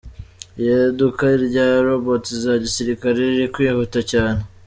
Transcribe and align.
Iyaduka 0.61 1.25
rya 1.45 1.67
’Robots’ 1.85 2.25
za 2.43 2.53
gisirikare 2.63 3.19
riri 3.29 3.47
kwihuta 3.53 3.99
cyane. 4.11 4.41